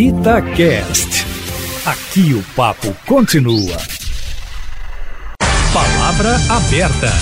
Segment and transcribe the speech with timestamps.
[0.00, 1.26] Itacast.
[1.84, 3.76] Aqui o papo continua.
[5.74, 7.12] Palavra aberta.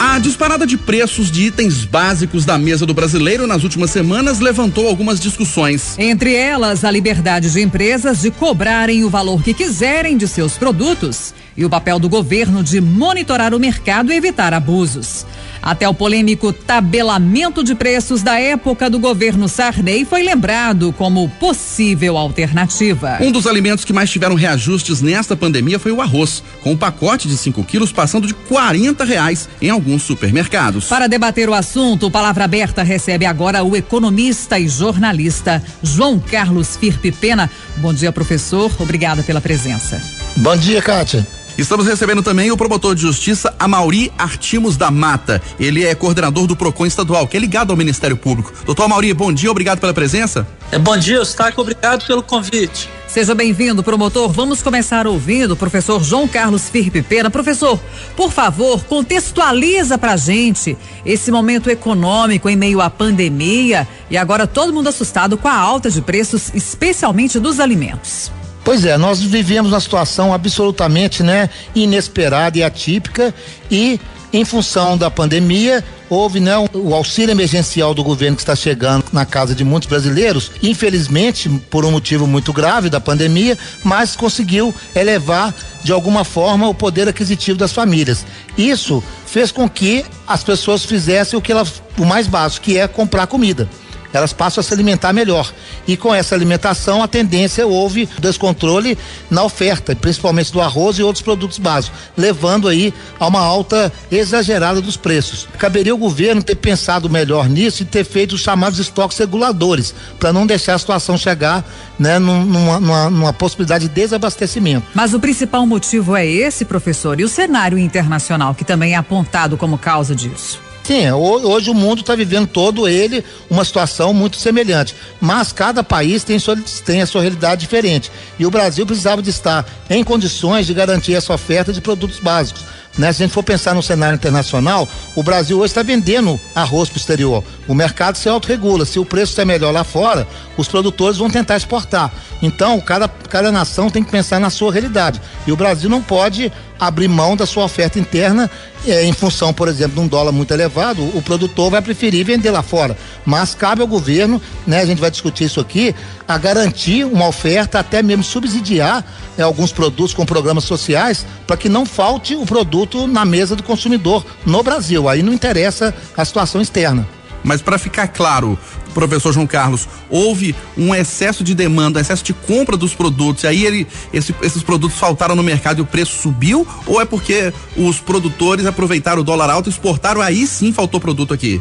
[0.00, 4.88] A disparada de preços de itens básicos da mesa do brasileiro nas últimas semanas levantou
[4.88, 5.94] algumas discussões.
[5.98, 11.34] Entre elas, a liberdade de empresas de cobrarem o valor que quiserem de seus produtos
[11.54, 15.26] e o papel do governo de monitorar o mercado e evitar abusos.
[15.62, 22.18] Até o polêmico tabelamento de preços da época do governo Sarney foi lembrado como possível
[22.18, 23.18] alternativa.
[23.20, 27.28] Um dos alimentos que mais tiveram reajustes nesta pandemia foi o arroz, com um pacote
[27.28, 30.86] de 5 quilos passando de 40 reais em alguns supermercados.
[30.86, 36.76] Para debater o assunto, o Palavra Aberta recebe agora o economista e jornalista João Carlos
[36.76, 37.48] Firpe Pena.
[37.76, 38.72] Bom dia, professor.
[38.80, 40.02] Obrigada pela presença.
[40.36, 41.24] Bom dia, Kátia.
[41.56, 45.40] Estamos recebendo também o promotor de justiça Amauri Artimos da Mata.
[45.60, 48.52] Ele é coordenador do PROCON estadual, que é ligado ao Ministério Público.
[48.64, 50.46] Doutor Amauri, bom dia, obrigado pela presença.
[50.70, 52.88] É, bom dia, Eustáquio, obrigado pelo convite.
[53.06, 54.32] Seja bem-vindo, promotor.
[54.32, 57.30] Vamos começar ouvindo o professor João Carlos Firpe Pena.
[57.30, 57.78] Professor,
[58.16, 64.72] por favor, contextualiza pra gente esse momento econômico em meio à pandemia e agora todo
[64.72, 68.32] mundo assustado com a alta de preços, especialmente dos alimentos.
[68.64, 73.34] Pois é, nós vivemos uma situação absolutamente, né, inesperada e atípica
[73.70, 74.00] e
[74.32, 79.26] em função da pandemia, houve né, o auxílio emergencial do governo que está chegando na
[79.26, 85.54] casa de muitos brasileiros, infelizmente por um motivo muito grave da pandemia, mas conseguiu elevar
[85.84, 88.24] de alguma forma o poder aquisitivo das famílias.
[88.56, 92.88] Isso fez com que as pessoas fizessem o que elas, o mais básico, que é
[92.88, 93.68] comprar comida
[94.12, 95.52] elas passam a se alimentar melhor.
[95.86, 98.98] E com essa alimentação, a tendência houve descontrole
[99.30, 104.80] na oferta, principalmente do arroz e outros produtos básicos, levando aí a uma alta exagerada
[104.80, 105.48] dos preços.
[105.58, 110.32] Caberia o governo ter pensado melhor nisso e ter feito os chamados estoques reguladores, para
[110.32, 111.64] não deixar a situação chegar
[111.98, 114.86] né, numa, numa, numa possibilidade de desabastecimento.
[114.94, 119.56] Mas o principal motivo é esse, professor, e o cenário internacional, que também é apontado
[119.56, 120.71] como causa disso.
[120.82, 126.24] Sim, hoje o mundo está vivendo todo ele uma situação muito semelhante, mas cada país
[126.24, 128.10] tem, sua, tem a sua realidade diferente.
[128.36, 132.64] E o Brasil precisava de estar em condições de garantir essa oferta de produtos básicos.
[132.98, 133.10] Né?
[133.12, 136.96] Se a gente for pensar no cenário internacional, o Brasil hoje está vendendo arroz para
[136.96, 137.44] o exterior.
[137.66, 138.84] O mercado se autorregula.
[138.84, 140.26] Se o preço é melhor lá fora,
[140.56, 142.12] os produtores vão tentar exportar.
[142.42, 145.20] Então, cada, cada nação tem que pensar na sua realidade.
[145.46, 148.50] E o Brasil não pode abrir mão da sua oferta interna
[148.86, 152.50] é, em função, por exemplo, de um dólar muito elevado, o produtor vai preferir vender
[152.50, 152.96] lá fora.
[153.24, 155.94] Mas cabe ao governo, né, a gente vai discutir isso aqui,
[156.26, 159.04] a garantir uma oferta, até mesmo subsidiar
[159.38, 163.62] é, alguns produtos com programas sociais, para que não falte o produto na mesa do
[163.62, 165.08] consumidor no Brasil.
[165.08, 167.06] Aí não interessa a situação externa.
[167.44, 168.58] Mas para ficar claro,
[168.92, 173.46] professor João Carlos, houve um excesso de demanda, um excesso de compra dos produtos, e
[173.46, 176.66] aí ele, esse, esses produtos faltaram no mercado e o preço subiu?
[176.86, 181.34] Ou é porque os produtores aproveitaram o dólar alto e exportaram, aí sim faltou produto
[181.34, 181.60] aqui?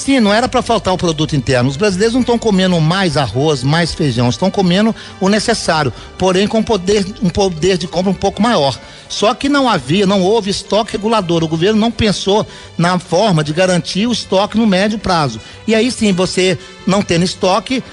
[0.00, 1.68] Sim, não era para faltar o produto interno.
[1.68, 6.62] Os brasileiros não estão comendo mais arroz, mais feijão, estão comendo o necessário, porém com
[6.62, 8.80] poder, um poder de compra um pouco maior.
[9.10, 11.44] Só que não havia, não houve estoque regulador.
[11.44, 12.46] O governo não pensou
[12.78, 15.38] na forma de garantir o estoque no médio prazo.
[15.66, 17.84] E aí sim, você não tendo estoque,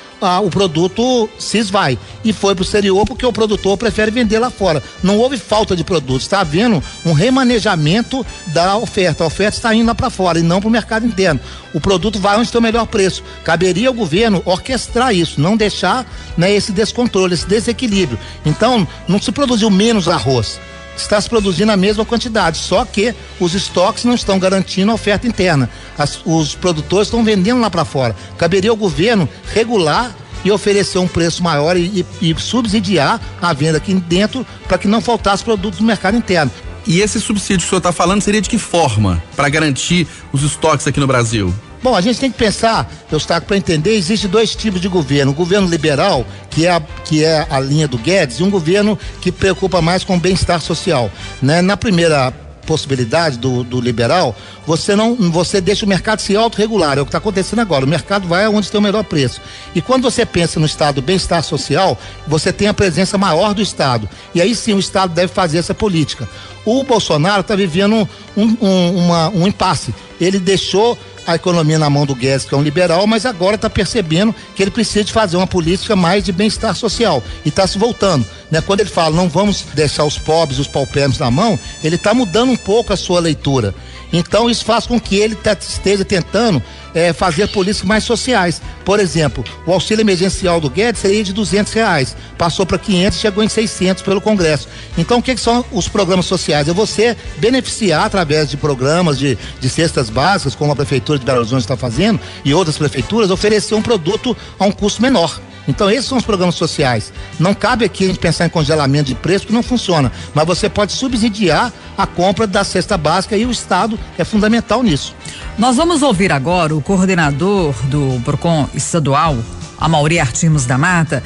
[0.44, 1.98] o produto se esvai.
[2.24, 4.82] E foi para o exterior porque o produtor prefere vender lá fora.
[5.04, 9.24] Não houve falta de produtos, está havendo um remanejamento da oferta.
[9.24, 11.40] A oferta está indo lá para fora e não para o mercado interno.
[11.74, 13.24] O produto vai onde tem o melhor preço.
[13.44, 16.06] Caberia ao governo orquestrar isso, não deixar
[16.36, 18.20] né, esse descontrole, esse desequilíbrio.
[18.46, 20.60] Então, não se produziu menos arroz
[21.02, 25.28] está se produzindo a mesma quantidade, só que os estoques não estão garantindo a oferta
[25.28, 25.70] interna.
[25.98, 28.16] As, os produtores estão vendendo lá para fora.
[28.38, 33.78] Caberia ao governo regular e oferecer um preço maior e, e, e subsidiar a venda
[33.78, 36.52] aqui dentro para que não faltasse produtos no mercado interno.
[36.86, 40.42] E esse subsídio que o senhor está falando seria de que forma para garantir os
[40.42, 41.54] estoques aqui no Brasil?
[41.82, 45.32] Bom, a gente tem que pensar, Eustáquio, para entender, existe dois tipos de governo.
[45.32, 48.98] O governo liberal, que é, a, que é a linha do Guedes, e um governo
[49.22, 51.12] que preocupa mais com o bem-estar social.
[51.42, 51.62] Né?
[51.62, 52.34] Na primeira
[52.68, 54.36] possibilidade do, do liberal,
[54.68, 57.86] você não, você deixa o mercado se autorregular, é o que está acontecendo agora.
[57.86, 59.42] O mercado vai aonde tem o melhor preço.
[59.74, 61.98] E quando você pensa no estado bem-estar social,
[62.28, 64.10] você tem a presença maior do Estado.
[64.36, 66.28] E aí sim o Estado deve fazer essa política.
[66.66, 69.96] O Bolsonaro está vivendo um, um, uma, um impasse.
[70.20, 73.70] Ele deixou a economia na mão do Guedes, que é um liberal, mas agora está
[73.70, 77.78] percebendo que ele precisa de fazer uma política mais de bem-estar social e está se
[77.78, 78.26] voltando.
[78.50, 78.62] Né?
[78.62, 82.52] Quando ele fala não vamos deixar os pobres, os paupérrimos na mão, ele está mudando
[82.52, 83.76] um pouco a sua leitura.
[84.12, 86.62] Então isso faz com que ele esteja tentando
[86.94, 91.72] é, fazer políticas mais sociais, Por exemplo, o auxílio emergencial do Guedes seria de 200
[91.74, 94.68] reais, passou para 500 e chegou em 600 pelo Congresso.
[94.98, 96.68] Então, o que, que, são os programas sociais?
[96.68, 101.40] É você beneficiar através de programas de, de cestas básicas, como a Prefeitura de Belo
[101.40, 105.40] Horizonte está fazendo, e outras prefeituras, oferecer um produto a um custo menor.
[105.68, 107.12] Então, esses são os programas sociais.
[107.40, 110.12] Não cabe aqui a gente pensar em congelamento de preço, que não funciona.
[110.34, 115.16] Mas você pode subsidiar a compra da cesta básica e o Estado é fundamental nisso.
[115.58, 119.38] Nós vamos ouvir agora o coordenador do PROCON estadual,
[119.78, 121.24] Amauri Artimos da Mata.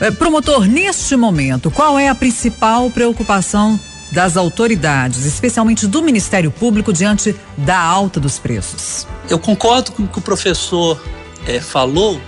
[0.00, 3.78] Eh, promotor, neste momento, qual é a principal preocupação
[4.10, 9.06] das autoridades, especialmente do Ministério Público, diante da alta dos preços?
[9.28, 11.00] Eu concordo com o que o professor
[11.46, 12.20] é, falou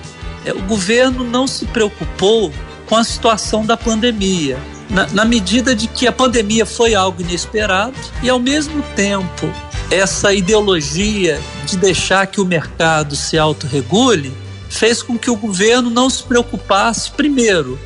[0.53, 2.53] o governo não se preocupou
[2.87, 4.59] com a situação da pandemia.
[4.89, 9.53] Na, na, medida de que a pandemia foi algo inesperado e, ao mesmo tempo,
[9.91, 14.33] essa ideologia de deixar que o mercado se autorregule
[14.69, 17.79] fez com que o governo não se preocupasse, primeiro,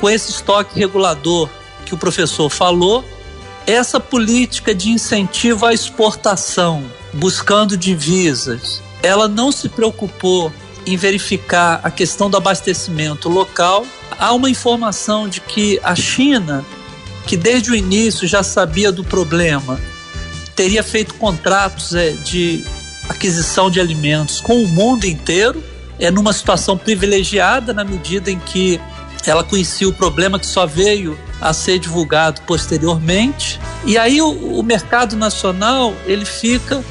[0.00, 1.48] com esse estoque regulador
[1.86, 3.04] que o professor falou,
[3.66, 10.52] essa política de incentivo à exportação, buscando divisas, ela não se preocupou
[10.88, 13.86] em verificar a questão do abastecimento local.
[14.18, 16.64] Há uma informação de que a China,
[17.26, 19.78] que desde o início já sabia do problema,
[20.56, 22.64] teria feito contratos é, de
[23.06, 25.62] aquisição de alimentos com o mundo inteiro,
[25.98, 28.80] é numa situação privilegiada na medida em que
[29.26, 33.60] ela conhecia o problema que só veio a ser divulgado posteriormente.
[33.84, 36.82] E aí o, o mercado nacional ele fica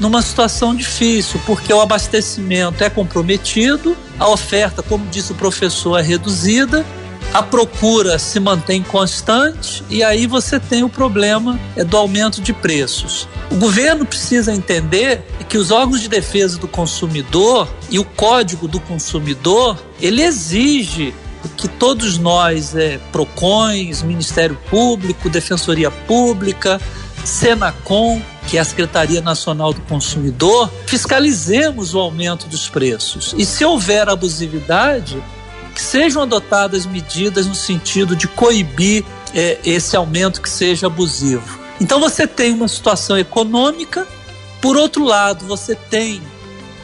[0.00, 6.02] numa situação difícil, porque o abastecimento é comprometido, a oferta, como disse o professor, é
[6.02, 6.84] reduzida,
[7.32, 12.52] a procura se mantém constante e aí você tem o problema é, do aumento de
[12.52, 13.28] preços.
[13.50, 18.80] O governo precisa entender que os órgãos de defesa do consumidor e o Código do
[18.80, 21.14] Consumidor, ele exige
[21.56, 26.80] que todos nós, é, PROCONs, Ministério Público, Defensoria Pública,
[27.24, 33.34] Senacom, que é a Secretaria Nacional do Consumidor, fiscalizemos o aumento dos preços.
[33.38, 35.22] E se houver abusividade,
[35.74, 39.04] que sejam adotadas medidas no sentido de coibir
[39.34, 41.60] é, esse aumento que seja abusivo.
[41.80, 44.06] Então você tem uma situação econômica,
[44.60, 46.20] por outro lado, você tem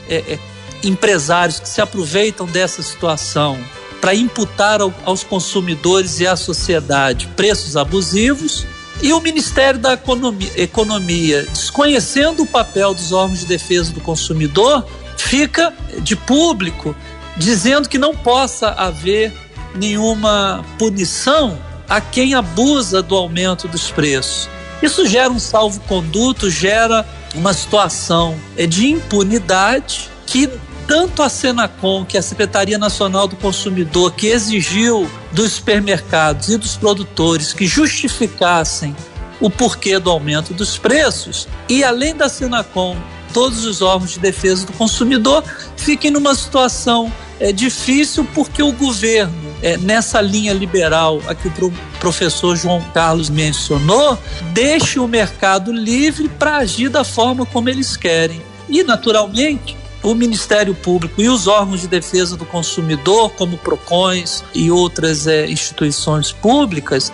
[0.08, 0.38] é, é,
[0.82, 3.58] empresários que se aproveitam dessa situação
[4.00, 8.66] para imputar ao, aos consumidores e à sociedade preços abusivos
[9.02, 14.86] e o Ministério da Economia, Economia, desconhecendo o papel dos órgãos de defesa do consumidor,
[15.16, 16.94] fica de público
[17.36, 19.32] dizendo que não possa haver
[19.74, 21.58] nenhuma punição
[21.88, 24.48] a quem abusa do aumento dos preços.
[24.82, 28.36] Isso gera um salvo-conduto, gera uma situação
[28.68, 30.50] de impunidade que
[30.86, 36.56] tanto a Senacom, que é a Secretaria Nacional do Consumidor, que exigiu dos supermercados e
[36.56, 38.94] dos produtores que justificassem
[39.40, 42.96] o porquê do aumento dos preços, e além da Senacom,
[43.32, 45.44] todos os órgãos de defesa do consumidor
[45.76, 51.72] fiquem numa situação é, difícil porque o governo, é, nessa linha liberal a que o
[52.00, 54.18] professor João Carlos mencionou,
[54.52, 58.40] deixe o mercado livre para agir da forma como eles querem.
[58.68, 64.70] E, naturalmente, o Ministério Público e os órgãos de defesa do consumidor, como PROCONs e
[64.70, 67.12] outras é, instituições públicas,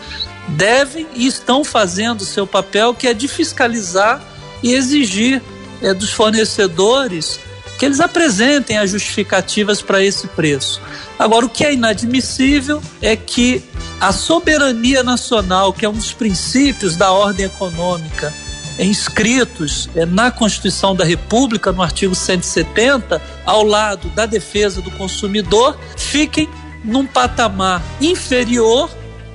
[0.49, 4.22] devem e estão fazendo o seu papel, que é de fiscalizar
[4.62, 5.40] e exigir
[5.80, 7.40] é, dos fornecedores
[7.78, 10.78] que eles apresentem as justificativas para esse preço.
[11.18, 13.64] Agora, o que é inadmissível é que
[13.99, 18.34] a soberania nacional, que é um dos princípios da ordem econômica,
[18.78, 25.78] inscritos é, na Constituição da República, no artigo 170, ao lado da defesa do consumidor,
[25.96, 26.48] fiquem
[26.84, 28.90] num patamar inferior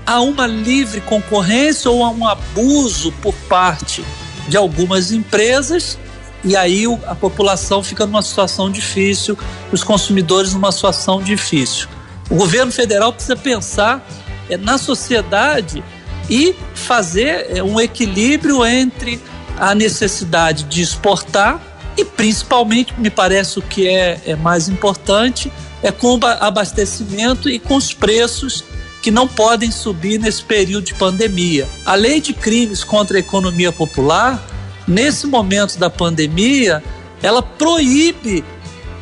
[0.06, 4.04] a uma livre concorrência ou a um abuso por parte
[4.48, 5.98] de algumas empresas.
[6.44, 9.38] E aí a população fica numa situação difícil,
[9.72, 11.88] os consumidores numa situação difícil.
[12.30, 14.06] O governo federal precisa pensar
[14.50, 15.84] é, na sociedade
[16.30, 19.20] e fazer é, um equilíbrio entre
[19.58, 21.62] a necessidade de exportar
[21.98, 27.58] e principalmente, me parece o que é, é mais importante, é com o abastecimento e
[27.58, 28.64] com os preços
[29.02, 31.68] que não podem subir nesse período de pandemia.
[31.86, 34.46] A lei de crimes contra a economia popular,
[34.88, 36.84] nesse momento da pandemia,
[37.22, 38.44] ela proíbe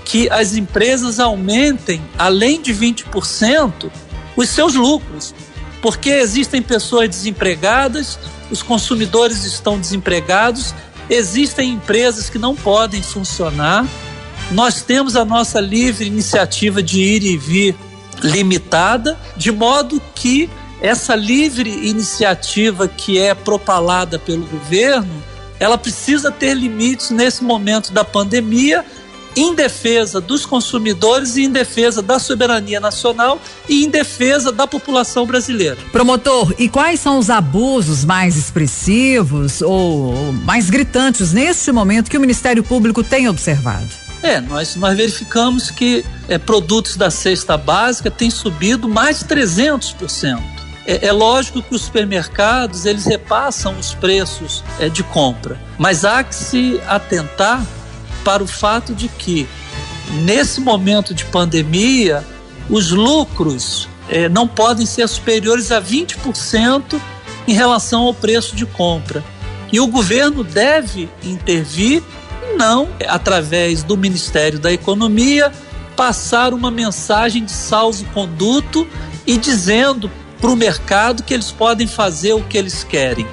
[0.06, 3.92] que as empresas aumentem, além de 20%,
[4.38, 5.34] os seus lucros
[5.86, 8.18] porque existem pessoas desempregadas,
[8.50, 10.74] os consumidores estão desempregados,
[11.08, 13.86] existem empresas que não podem funcionar.
[14.50, 17.76] Nós temos a nossa livre iniciativa de ir e vir
[18.24, 20.50] limitada, de modo que
[20.82, 25.24] essa livre iniciativa que é propalada pelo governo,
[25.60, 28.84] ela precisa ter limites nesse momento da pandemia
[29.36, 35.26] em defesa dos consumidores e em defesa da soberania nacional e em defesa da população
[35.26, 35.78] brasileira.
[35.92, 42.22] Promotor, e quais são os abusos mais expressivos ou mais gritantes neste momento que o
[42.22, 44.06] Ministério Público tem observado?
[44.24, 50.42] É, nós, nós verificamos que é, produtos da cesta básica têm subido mais de 300%.
[50.88, 56.24] É, é, lógico que os supermercados eles repassam os preços é, de compra, mas há
[56.24, 57.66] que se atentar
[58.26, 59.48] para o fato de que,
[60.24, 62.26] nesse momento de pandemia,
[62.70, 67.00] os lucros eh, não podem ser superiores a 20%
[67.48, 69.24] em relação ao preço de compra.
[69.72, 72.02] E o governo deve intervir,
[72.58, 75.52] não através do Ministério da Economia,
[75.96, 78.88] passar uma mensagem de salvo-conduto
[79.28, 80.10] e dizendo
[80.42, 83.28] para o mercado que eles podem fazer o que eles querem.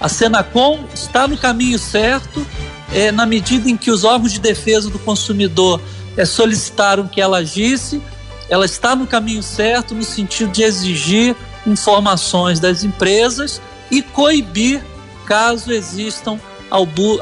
[0.00, 2.46] A Senacom está no caminho certo
[2.92, 5.80] é, na medida em que os órgãos de defesa do consumidor
[6.16, 8.00] é, solicitaram que ela agisse,
[8.48, 14.82] ela está no caminho certo no sentido de exigir informações das empresas e coibir
[15.26, 16.38] caso existam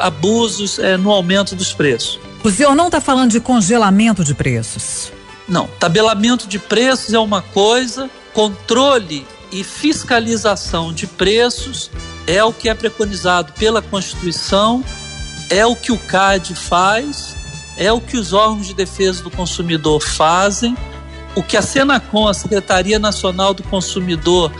[0.00, 2.18] abusos é, no aumento dos preços.
[2.42, 5.12] O senhor não está falando de congelamento de preços?
[5.49, 11.90] Não, tabelamento de preços é uma coisa, controle e fiscalização de preços
[12.26, 14.85] é o que é preconizado pela Constituição
[15.50, 17.37] é o que o CAD faz,
[17.76, 20.76] é o que os órgãos de defesa do consumidor fazem,
[21.35, 24.50] o que a Senacom, a Secretaria Nacional do Consumidor,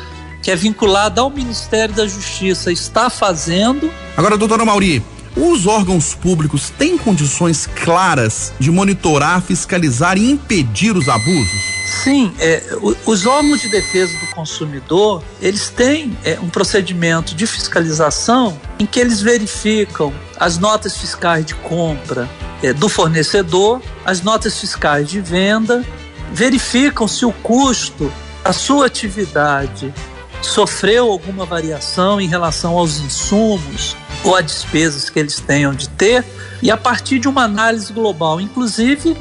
[0.43, 3.91] que é vinculada ao Ministério da Justiça, está fazendo.
[4.17, 5.03] Agora, doutora Mauri,
[5.35, 11.76] os órgãos públicos têm condições claras de monitorar, fiscalizar e impedir os abusos?
[11.87, 12.65] Sim, é,
[13.07, 18.99] os órgãos de defesa do consumidor, eles têm é, um procedimento de fiscalização em que
[18.99, 22.29] eles verificam as notas fiscais de compra
[22.61, 25.85] é, do fornecedor, as notas fiscais de venda,
[26.33, 28.13] verificam se o custo,
[28.45, 29.95] a sua atividade
[30.43, 36.25] sofreu alguma variação em relação aos insumos ou a despesas que eles tenham de ter,
[36.61, 39.17] e a partir de uma análise global, inclusive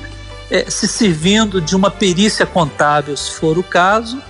[0.49, 4.21] é, se servindo de uma perícia contábil, se for o caso,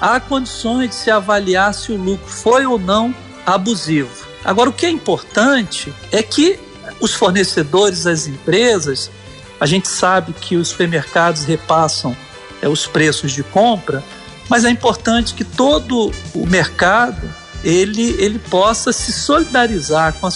[0.00, 3.14] há condições de se avaliar se o lucro foi ou não
[3.44, 4.26] abusivo.
[4.44, 6.58] Agora, o que é importante é que
[7.00, 9.10] os fornecedores, as empresas,
[9.58, 12.16] a gente sabe que os supermercados repassam
[12.60, 14.02] é, os preços de compra,
[14.48, 17.22] mas é importante que todo o mercado
[17.64, 20.30] ele, ele possa se solidarizar com a,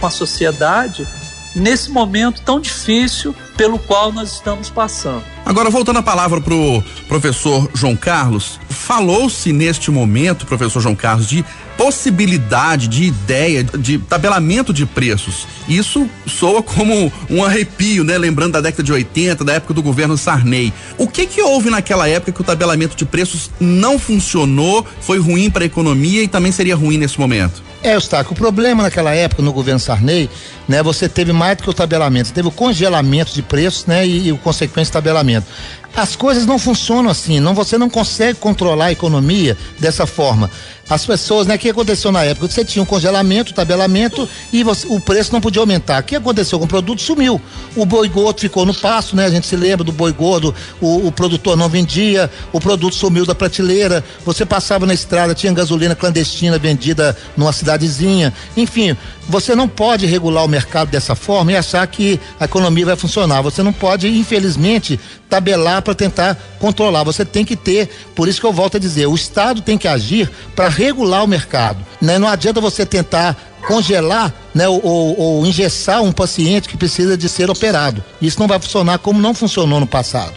[0.00, 1.06] com a sociedade
[1.54, 5.22] nesse momento tão difícil pelo qual nós estamos passando.
[5.44, 11.26] Agora, voltando a palavra para o professor João Carlos, falou-se neste momento, professor João Carlos,
[11.26, 11.44] de
[11.76, 15.46] possibilidade, de ideia, de tabelamento de preços.
[15.68, 18.16] Isso soa como um arrepio, né?
[18.16, 20.72] Lembrando da década de 80, da época do governo Sarney.
[20.96, 25.50] O que que houve naquela época que o tabelamento de preços não funcionou, foi ruim
[25.50, 27.62] para a economia e também seria ruim nesse momento?
[27.82, 30.30] É, Eustáquio, o problema naquela época no governo Sarney,
[30.68, 34.28] né, você teve mais do que o tabelamento, teve o congelamento de preços, né, e,
[34.28, 35.46] e o consequente tabelamento.
[35.94, 40.50] As coisas não funcionam assim, não você não consegue controlar a economia dessa forma.
[40.88, 41.54] As pessoas, né?
[41.54, 42.48] O que aconteceu na época?
[42.48, 46.02] Você tinha um congelamento, tabelamento e você, o preço não podia aumentar.
[46.02, 47.00] O que aconteceu com o produto?
[47.00, 47.40] Sumiu.
[47.76, 49.24] O boi gordo ficou no passo, né?
[49.24, 53.24] A gente se lembra do boi gordo, o, o produtor não vendia, o produto sumiu
[53.24, 54.04] da prateleira.
[54.24, 58.32] Você passava na estrada, tinha gasolina clandestina vendida numa cidadezinha.
[58.56, 58.96] Enfim,
[59.28, 63.40] você não pode regular o mercado dessa forma e achar que a economia vai funcionar.
[63.40, 64.98] Você não pode, infelizmente,
[65.32, 67.04] tabelar para tentar controlar.
[67.04, 69.88] Você tem que ter, por isso que eu volto a dizer, o Estado tem que
[69.88, 71.78] agir para regular o mercado.
[72.02, 72.18] Né?
[72.18, 73.34] Não adianta você tentar
[73.66, 74.82] congelar né, ou,
[75.18, 78.04] ou, engessar um paciente que precisa de ser operado.
[78.20, 80.34] Isso não vai funcionar como não funcionou no passado.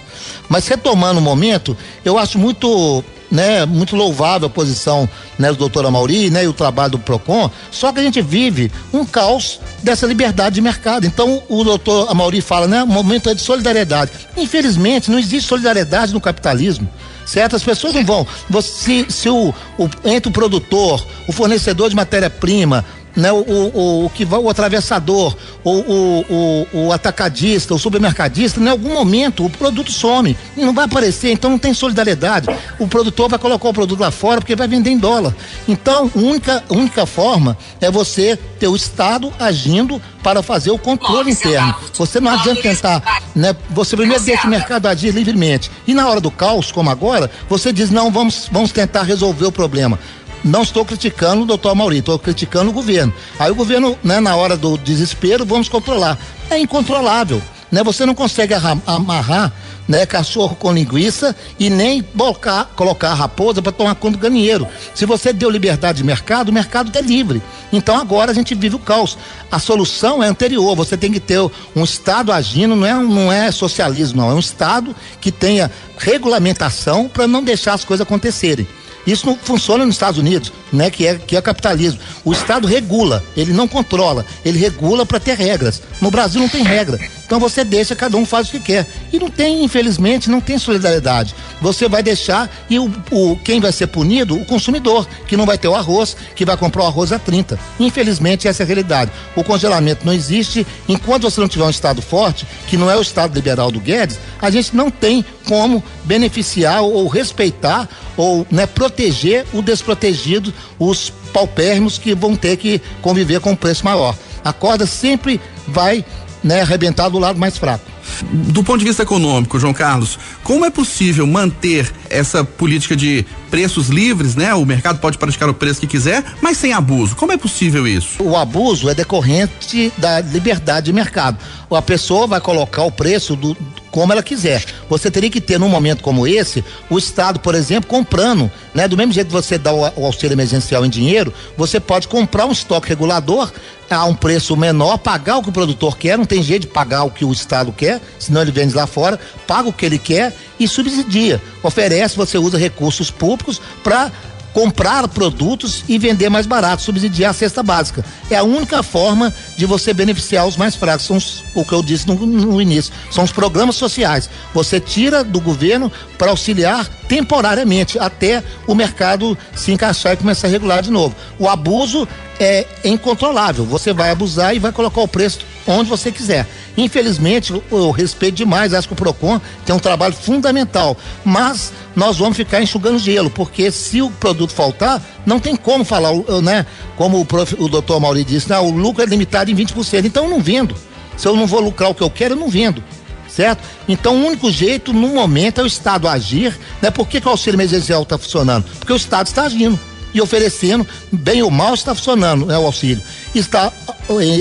[0.48, 1.76] Mas retomando o momento,
[2.06, 6.54] eu acho muito né, muito louvável a posição né, do doutor Amauri, né, e o
[6.54, 11.06] trabalho do PROCON, só que a gente vive um caos dessa liberdade de mercado.
[11.06, 14.12] Então o doutor Amauri fala, né, momento é de solidariedade.
[14.38, 16.90] Infelizmente, não existe solidariedade no capitalismo.
[17.26, 17.56] Certo?
[17.56, 18.28] As pessoas não vão.
[18.62, 24.10] Se, se o, o, entre o produtor, o fornecedor de matéria-prima, né, o, o, o
[24.10, 29.92] que vai, o atravessador, o, o, o, atacadista, o supermercadista, em algum momento o produto
[29.92, 32.48] some e não vai aparecer, então não tem solidariedade.
[32.80, 35.34] O produtor vai colocar o produto lá fora porque vai vender em dólar.
[35.68, 41.32] Então, a única, única forma é você ter o Estado agindo para fazer o controle
[41.32, 41.76] interno.
[41.94, 43.56] Você não adianta tentar, né?
[43.70, 45.70] Você primeiro deixa o mercado agir livremente.
[45.88, 49.52] E na hora do caos, como agora, você diz, não, vamos, vamos tentar resolver o
[49.52, 50.00] problema
[50.44, 53.14] não estou criticando o doutor Mauri, estou criticando o governo.
[53.40, 56.18] Aí o governo, né, na hora do desespero, vamos controlar.
[56.50, 57.42] É incontrolável.
[57.72, 57.84] Né?
[57.84, 58.54] Você não consegue
[58.86, 59.52] amarrar
[59.88, 62.70] né, cachorro com linguiça e nem colocar,
[63.02, 64.68] a raposa para tomar conta do galinheiro.
[64.94, 67.42] Se você deu liberdade de mercado, o mercado é livre.
[67.72, 69.18] Então agora a gente vive o caos.
[69.52, 70.76] A solução é anterior.
[70.76, 71.40] Você tem que ter
[71.76, 74.32] um Estado agindo, não é, não é socialismo, não.
[74.32, 78.68] É um Estado que tenha regulamentação para não deixar as coisas acontecerem.
[79.06, 80.90] Isso não funciona nos Estados Unidos, né?
[80.90, 82.00] Que é, que é capitalismo.
[82.24, 85.82] O Estado regula, ele não controla, ele regula para ter regras.
[86.02, 87.00] No Brasil não tem regra.
[87.26, 88.88] Então você deixa, cada um faz o que quer.
[89.12, 91.36] E não tem, infelizmente, não tem solidariedade.
[91.60, 94.36] Você vai deixar e o, o quem vai ser punido?
[94.36, 97.58] O consumidor, que não vai ter o arroz, que vai comprar o arroz a 30.
[97.80, 99.12] Infelizmente, essa é a realidade.
[99.36, 100.66] O congelamento não existe.
[100.88, 104.20] Enquanto você não tiver um Estado forte, que não é o Estado liberal do Guedes,
[104.40, 111.98] a gente não tem como beneficiar ou respeitar ou né, proteger o desprotegido, os paupérrimos
[111.98, 114.16] que vão ter que conviver com um preço maior.
[114.44, 116.06] A corda sempre vai
[116.46, 117.84] né, arrebentar do lado mais fraco.
[118.22, 123.90] Do ponto de vista econômico, João Carlos, como é possível manter essa política de preços
[123.90, 124.54] livres, né?
[124.54, 127.16] O mercado pode praticar o preço que quiser, mas sem abuso.
[127.16, 128.22] Como é possível isso?
[128.24, 131.38] O abuso é decorrente da liberdade de mercado.
[131.70, 133.56] A pessoa vai colocar o preço do,
[133.92, 134.64] como ela quiser.
[134.90, 138.88] Você teria que ter num momento como esse, o Estado, por exemplo, comprando, né?
[138.88, 142.46] Do mesmo jeito que você dá o, o auxílio emergencial em dinheiro, você pode comprar
[142.46, 143.52] um estoque regulador
[143.90, 147.04] a um preço menor, pagar o que o produtor quer, não tem jeito de pagar
[147.04, 150.36] o que o Estado quer, senão ele vende lá fora, paga o que ele quer
[150.60, 151.42] e subsidia.
[151.64, 154.12] Oferece, você usa recursos públicos para
[154.56, 158.06] comprar produtos e vender mais barato, subsidiar a cesta básica.
[158.32, 161.06] É a única forma de você beneficiar os mais fracos.
[161.06, 162.94] São os, o que eu disse no, no início.
[163.12, 164.30] São os programas sociais.
[164.54, 170.52] Você tira do governo para auxiliar temporariamente até o mercado se encaixar e começar a
[170.52, 171.14] regular de novo.
[171.38, 172.08] O abuso
[172.40, 173.66] é incontrolável.
[173.66, 176.48] Você vai abusar e vai colocar o preço onde você quiser.
[176.78, 182.38] Infelizmente, eu, respeito demais, acho que o PROCON tem um trabalho fundamental, mas nós vamos
[182.38, 186.12] ficar enxugando gelo, porque se o produto faltar, não tem como falar,
[186.44, 186.66] né?
[186.96, 190.26] Como o, prof, o doutor Mauri disse, não, o lucro é limitado em 20%, então
[190.26, 190.76] eu não vendo.
[191.18, 192.84] Se eu não vou lucrar o que eu quero, eu não vendo
[193.28, 193.62] certo?
[193.86, 196.90] Então o único jeito no momento é o Estado agir, né?
[196.90, 198.64] Por que, que o auxílio emergencial está funcionando?
[198.80, 199.78] Porque o Estado está agindo
[200.16, 203.04] e oferecendo, bem ou mal está funcionando né, o auxílio.
[203.36, 203.70] Está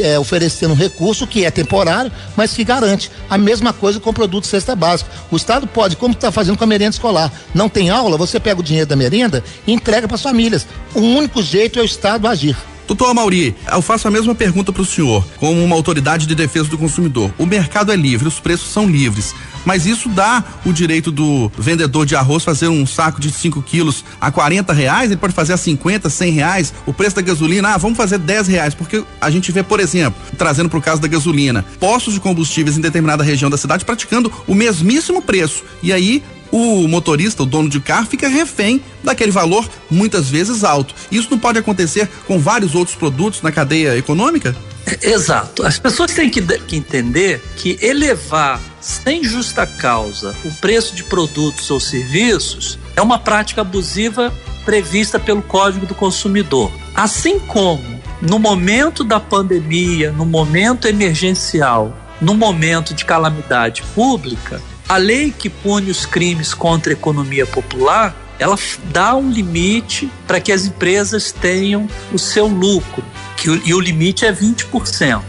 [0.02, 4.14] é, oferecendo um recurso que é temporário, mas que garante a mesma coisa com o
[4.14, 5.10] produto cesta básica.
[5.32, 8.60] O Estado pode, como está fazendo com a merenda escolar, não tem aula, você pega
[8.60, 10.64] o dinheiro da merenda e entrega para as famílias.
[10.94, 12.56] O único jeito é o Estado agir.
[12.86, 16.68] Doutor Amauri, eu faço a mesma pergunta para o senhor, como uma autoridade de defesa
[16.68, 17.32] do consumidor.
[17.38, 22.04] O mercado é livre, os preços são livres, mas isso dá o direito do vendedor
[22.04, 25.56] de arroz fazer um saco de 5 quilos a 40 reais, ele pode fazer a
[25.56, 26.74] 50, 100 reais.
[26.84, 30.20] O preço da gasolina, ah, vamos fazer 10 reais, porque a gente vê, por exemplo,
[30.36, 34.30] trazendo para o caso da gasolina, postos de combustíveis em determinada região da cidade praticando
[34.46, 35.64] o mesmíssimo preço.
[35.82, 40.94] E aí o motorista, o dono de carro, fica refém daquele valor muitas vezes alto.
[41.11, 44.54] Isso não pode acontecer com vários outros produtos na cadeia econômica?
[45.02, 45.66] Exato.
[45.66, 51.70] As pessoas têm que, que entender que elevar sem justa causa o preço de produtos
[51.70, 54.33] ou serviços é uma prática abusiva
[54.64, 56.70] prevista pelo Código do Consumidor.
[56.94, 64.96] Assim como no momento da pandemia, no momento emergencial, no momento de calamidade pública, a
[64.96, 68.58] lei que pune os crimes contra a economia popular, ela
[68.92, 73.04] dá um limite para que as empresas tenham o seu lucro,
[73.36, 75.22] que, e o limite é 20%.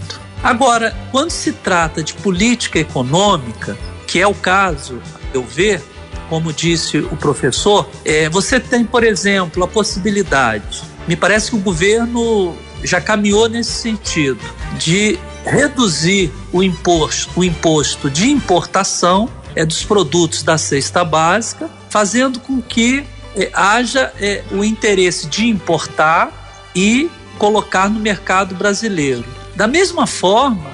[0.44, 5.02] Agora, quando se trata de política econômica, que é o caso,
[5.34, 5.82] eu ver,
[6.30, 11.60] como disse o professor, é, você tem, por exemplo, a possibilidade, me parece que o
[11.60, 14.40] governo já caminhou nesse sentido,
[14.78, 22.40] de reduzir o imposto, o imposto de importação é, dos produtos da cesta básica, fazendo
[22.40, 29.26] com que é, haja é, o interesse de importar e colocar no mercado brasileiro.
[29.56, 30.72] Da mesma forma,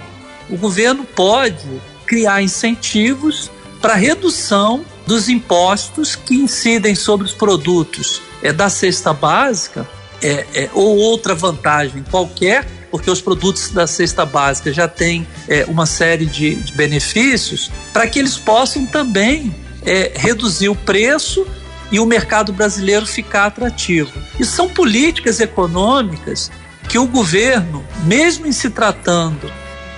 [0.49, 1.65] o governo pode
[2.05, 9.87] criar incentivos para redução dos impostos que incidem sobre os produtos é, da cesta básica
[10.21, 15.65] é, é, ou outra vantagem qualquer, porque os produtos da cesta básica já têm é,
[15.65, 21.47] uma série de, de benefícios, para que eles possam também é, reduzir o preço
[21.91, 24.11] e o mercado brasileiro ficar atrativo.
[24.39, 26.51] E são políticas econômicas
[26.87, 29.51] que o governo, mesmo em se tratando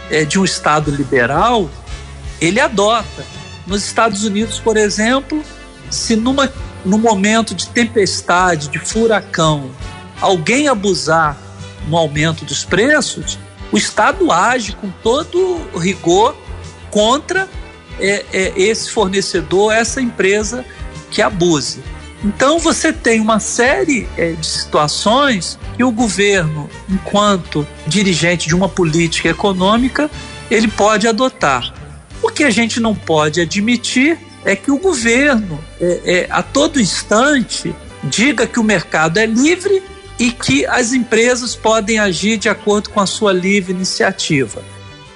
[0.10, 1.70] é, de um Estado liberal,
[2.40, 3.26] ele adota.
[3.66, 5.42] Nos Estados Unidos, por exemplo,
[5.90, 6.52] se numa,
[6.86, 9.72] num momento de tempestade, de furacão,
[10.20, 11.38] alguém abusar
[11.88, 13.38] no aumento dos preços,
[13.72, 16.36] o Estado age com todo rigor
[16.90, 17.50] contra
[18.00, 20.66] é, é, esse fornecedor, essa empresa
[21.10, 21.82] que abuse.
[22.24, 28.70] Então você tem uma série é, de situações que o governo, enquanto dirigente de uma
[28.70, 30.10] política econômica,
[30.50, 31.74] ele pode adotar.
[32.22, 36.80] O que a gente não pode admitir é que o governo, é, é, a todo
[36.80, 39.84] instante, diga que o mercado é livre
[40.24, 44.64] e que as empresas podem agir de acordo com a sua livre iniciativa.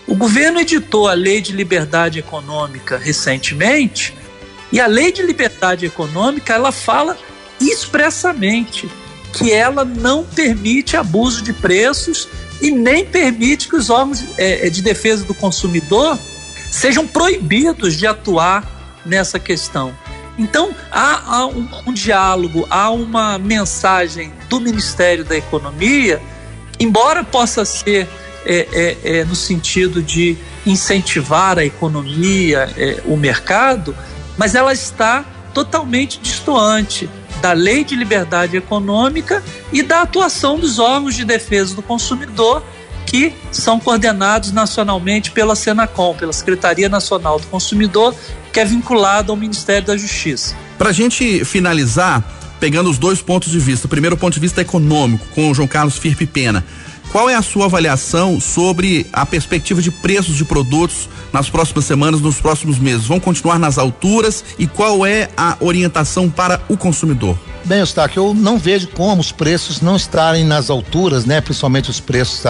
[0.05, 4.13] O governo editou a Lei de Liberdade Econômica recentemente,
[4.69, 7.17] e a Lei de Liberdade Econômica, ela fala
[7.57, 8.89] expressamente
[9.31, 12.27] que ela não permite abuso de preços
[12.61, 16.19] e nem permite que os órgãos é, é, de defesa do consumidor
[16.69, 19.95] sejam proibidos de atuar nessa questão.
[20.37, 26.21] Então, há, há um, um, diálogo, há uma mensagem do Ministério da Economia,
[26.79, 28.07] embora possa ser
[28.45, 33.95] é, é, é, no sentido de incentivar a economia, é, o mercado,
[34.37, 37.09] mas ela está totalmente distoante
[37.41, 42.63] da lei de liberdade econômica e da atuação dos órgãos de defesa do consumidor
[43.05, 48.13] que são coordenados nacionalmente pela Senacom, pela Secretaria Nacional do Consumidor,
[48.57, 50.55] que é vinculada ao Ministério da Justiça.
[50.79, 52.23] Para a gente finalizar,
[52.59, 55.67] pegando os dois pontos de vista, primeiro o ponto de vista econômico, com o João
[55.67, 56.65] Carlos Firpe Pena.
[57.11, 62.19] Qual é a sua avaliação sobre a perspectiva de preços de produtos nas próximas semanas,
[62.19, 63.05] nos próximos meses?
[63.05, 67.37] Vão continuar nas alturas e qual é a orientação para o consumidor?
[67.67, 71.41] Bem, Eustáquio, eu não vejo como os preços não estarem nas alturas, né?
[71.41, 72.41] Principalmente os preços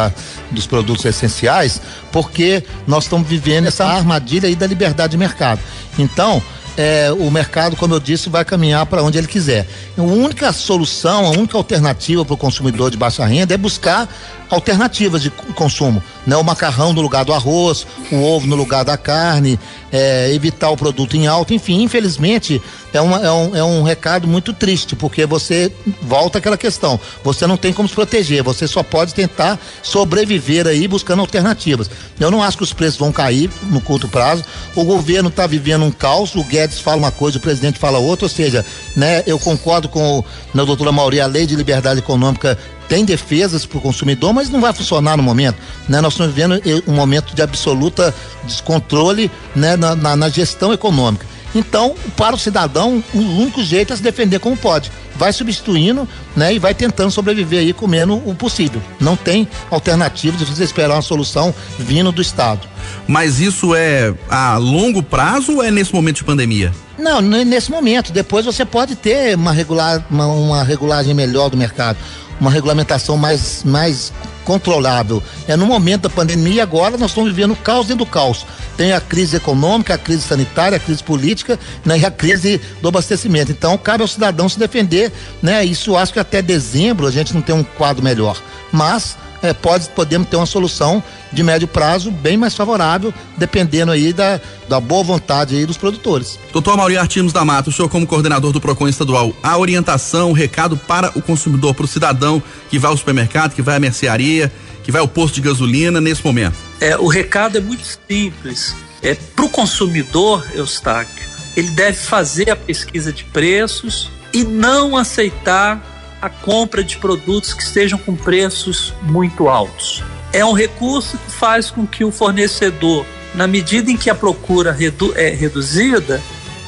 [0.52, 5.60] dos produtos essenciais, porque nós estamos vivendo essa armadilha aí da liberdade de mercado.
[5.98, 6.40] Então,
[6.78, 9.68] é, o mercado, como eu disse, vai caminhar para onde ele quiser.
[9.98, 14.08] A única solução, a única alternativa para o consumidor de baixa renda é buscar
[14.50, 16.36] alternativas de consumo, né?
[16.38, 19.60] O macarrão no lugar do arroz, o ovo no lugar da carne,
[19.92, 22.62] é, evitar o produto em alta, enfim, infelizmente
[22.94, 27.46] é, uma, é, um, é um recado muito triste, porque você volta àquela questão, você
[27.46, 31.90] não tem como se proteger, você só pode tentar sobreviver aí buscando alternativas.
[32.20, 34.44] Eu não acho que os preços vão cair no curto prazo,
[34.76, 38.26] o governo está vivendo um caos, o Guedes fala uma coisa, o presidente fala outra,
[38.26, 42.58] ou seja, né, eu concordo com o, na doutora Mauri, a lei de liberdade econômica
[42.88, 45.58] tem defesas para o consumidor, mas não vai funcionar no momento.
[45.88, 46.02] Né?
[46.02, 51.26] Nós estamos vivendo um momento de absoluta descontrole né, na, na, na gestão econômica.
[51.56, 54.92] Então, para o cidadão, o único jeito é se defender como pode.
[55.16, 58.82] Vai substituindo, né, e vai tentando sobreviver aí comendo o possível.
[59.00, 62.68] Não tem alternativa de você esperar uma solução vindo do Estado.
[63.08, 66.72] Mas isso é a longo prazo ou é nesse momento de pandemia?
[66.98, 68.12] Não, nesse momento.
[68.12, 71.98] Depois você pode ter uma, regular, uma, uma regulagem melhor do mercado
[72.40, 74.12] uma regulamentação mais, mais
[74.44, 75.22] controlável.
[75.48, 78.46] É no momento da pandemia, agora nós estamos vivendo o caos dentro do caos.
[78.78, 82.88] Tem a crise econômica, a crise sanitária, a crise política né, e a crise do
[82.88, 83.52] abastecimento.
[83.52, 85.66] Então, cabe ao cidadão se defender, né?
[85.66, 88.42] Isso acho que até dezembro a gente não tem um quadro melhor.
[88.72, 94.14] Mas é, pode, podemos ter uma solução de médio prazo bem mais favorável, dependendo aí
[94.14, 96.40] da, da boa vontade aí dos produtores.
[96.52, 100.34] Doutor Mauri Artimos da Mata, o senhor como coordenador do PROCON estadual, a orientação, o
[100.34, 104.52] recado para o consumidor, para o cidadão que vai ao supermercado, que vai à mercearia,
[104.84, 106.56] que vai ao posto de gasolina nesse momento?
[106.80, 108.76] É, o recado é muito simples.
[109.02, 115.97] É, para o consumidor, Eustáquio, ele deve fazer a pesquisa de preços e não aceitar
[116.28, 120.04] a compra de produtos que estejam com preços muito altos.
[120.34, 124.74] É um recurso que faz com que o fornecedor, na medida em que a procura
[124.74, 126.22] redu é reduzida,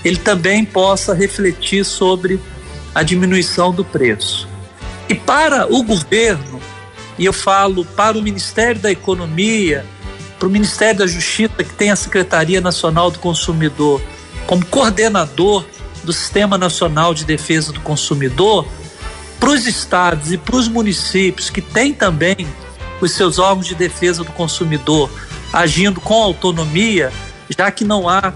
[0.03, 2.39] ele também possa refletir sobre
[2.95, 4.47] a diminuição do preço.
[5.09, 6.61] E para o governo,
[7.17, 9.85] e eu falo para o Ministério da Economia,
[10.39, 14.01] para o Ministério da Justiça, que tem a Secretaria Nacional do Consumidor
[14.47, 15.65] como coordenador
[16.01, 18.65] do Sistema Nacional de Defesa do Consumidor,
[19.39, 22.47] para os estados e para os municípios que têm também
[23.01, 25.09] os seus órgãos de defesa do consumidor
[25.53, 27.11] agindo com autonomia,
[27.57, 28.33] já que não há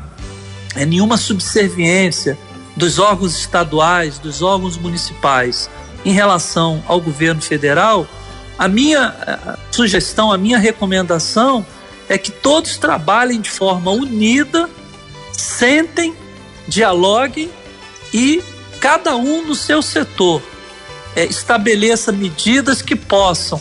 [0.76, 2.38] é, nenhuma subserviência
[2.76, 5.70] dos órgãos estaduais, dos órgãos municipais
[6.04, 8.08] em relação ao governo federal,
[8.58, 11.66] a minha a sugestão, a minha recomendação
[12.10, 14.70] é que todos trabalhem de forma unida,
[15.32, 16.16] sentem,
[16.68, 17.50] dialoguem
[18.14, 18.44] e
[18.80, 20.42] cada um no seu setor
[21.16, 23.60] é, estabeleça medidas que possam,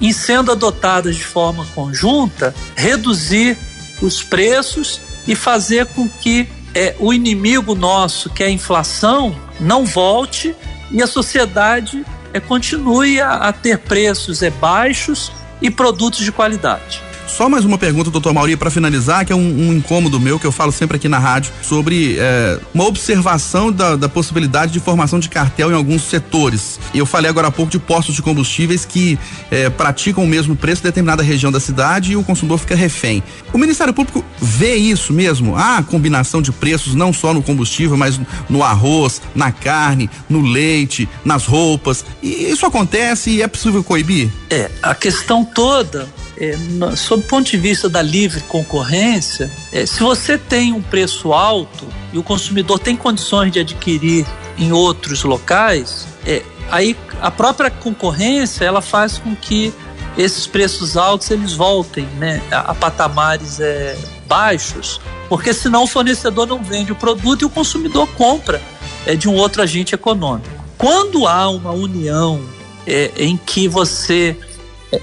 [0.00, 3.56] em sendo adotadas de forma conjunta, reduzir
[4.00, 9.84] os preços e fazer com que é, o inimigo nosso, que é a inflação, não
[9.84, 10.54] volte
[10.90, 17.00] e a sociedade é, continue a, a ter preços é, baixos e produtos de qualidade.
[17.26, 20.46] Só mais uma pergunta, doutor Mauri, para finalizar, que é um, um, incômodo meu, que
[20.46, 25.18] eu falo sempre aqui na rádio, sobre é, uma observação da, da, possibilidade de formação
[25.18, 26.78] de cartel em alguns setores.
[26.94, 29.18] Eu falei agora há pouco de postos de combustíveis que
[29.50, 33.22] é, praticam o mesmo preço em determinada região da cidade e o consumidor fica refém.
[33.52, 35.56] O Ministério Público vê isso mesmo?
[35.56, 41.08] Há combinação de preços não só no combustível, mas no arroz, na carne, no leite,
[41.24, 42.04] nas roupas.
[42.22, 44.30] E isso acontece e é possível coibir?
[44.50, 46.08] É, a questão toda
[46.42, 50.82] é, no, sob o ponto de vista da livre concorrência, é, se você tem um
[50.82, 54.26] preço alto e o consumidor tem condições de adquirir
[54.58, 59.72] em outros locais, é, aí a própria concorrência ela faz com que
[60.18, 66.48] esses preços altos eles voltem né, a, a patamares é, baixos, porque senão o fornecedor
[66.48, 68.60] não vende o produto e o consumidor compra
[69.06, 70.50] é, de um outro agente econômico.
[70.76, 72.42] Quando há uma união
[72.84, 74.36] é, em que você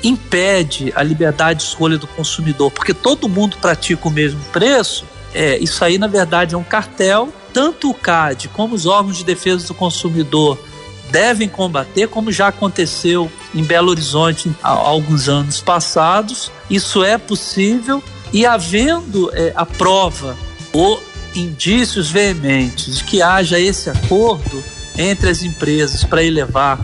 [0.03, 5.57] impede a liberdade de escolha do consumidor, porque todo mundo pratica o mesmo preço, é,
[5.57, 7.29] isso aí na verdade é um cartel.
[7.53, 10.59] Tanto o CAD como os órgãos de defesa do consumidor
[11.11, 16.51] devem combater, como já aconteceu em Belo Horizonte há alguns anos passados.
[16.69, 20.37] Isso é possível e havendo é, a prova
[20.71, 21.01] ou
[21.35, 24.63] indícios veementes de que haja esse acordo
[24.97, 26.79] entre as empresas para elevar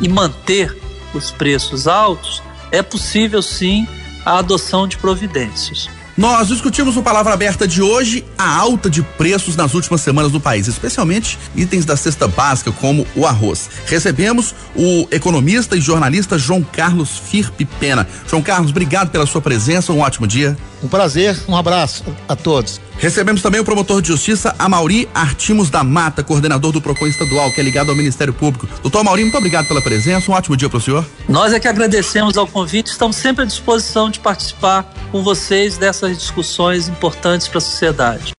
[0.00, 0.76] e manter
[1.18, 3.86] os preços altos, é possível sim
[4.24, 5.88] a adoção de providências.
[6.16, 10.40] Nós discutimos no Palavra Aberta de hoje a alta de preços nas últimas semanas no
[10.40, 13.68] país, especialmente itens da cesta básica, como o arroz.
[13.86, 18.06] Recebemos o economista e jornalista João Carlos Firpe Pena.
[18.28, 20.56] João Carlos, obrigado pela sua presença, um ótimo dia.
[20.84, 22.80] Um prazer, um abraço a todos.
[22.98, 27.60] Recebemos também o promotor de justiça Amauri Artimos da Mata, coordenador do PROCON estadual, que
[27.60, 28.68] é ligado ao Ministério Público.
[28.82, 31.04] Doutor Amauri, muito obrigado pela presença, um ótimo dia para o senhor.
[31.28, 36.16] Nós é que agradecemos ao convite, estamos sempre à disposição de participar com vocês dessas
[36.16, 38.32] discussões importantes para a sociedade.